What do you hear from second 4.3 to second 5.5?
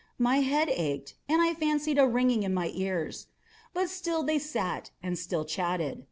sat and still